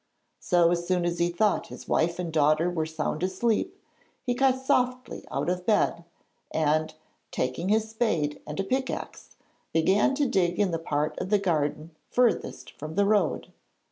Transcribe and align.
So 0.39 0.71
as 0.71 0.87
soon 0.87 1.05
as 1.05 1.19
he 1.19 1.29
thought 1.29 1.67
his 1.67 1.87
wife 1.87 2.17
and 2.17 2.33
daughter 2.33 2.71
were 2.71 2.87
sound 2.87 3.21
asleep, 3.21 3.77
he 4.23 4.33
got 4.33 4.59
softly 4.65 5.25
out 5.29 5.47
of 5.47 5.63
bed 5.67 6.05
and, 6.49 6.91
taking 7.29 7.69
his 7.69 7.91
spade 7.91 8.41
and 8.47 8.59
a 8.59 8.63
pickaxe, 8.63 9.35
began 9.71 10.15
to 10.15 10.27
dig 10.27 10.59
in 10.59 10.71
the 10.71 10.79
part 10.79 11.19
of 11.19 11.29
the 11.29 11.37
garden 11.37 11.91
furthest 12.09 12.71
from 12.79 12.95
the 12.95 13.05
road. 13.05 13.51